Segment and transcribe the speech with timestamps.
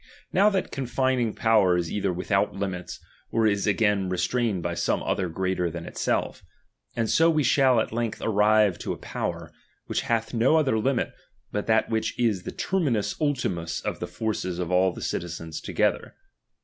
[0.33, 2.97] Now that confining power is either without limit,
[3.31, 6.41] or is again restrained by some other greater than itself;
[6.95, 9.51] and so we shall at length arrive to a power,
[9.85, 11.13] which bath no other limit
[11.51, 15.61] but that which is the terminus ulti vtus of the forces of all the citizens
[15.61, 16.15] together.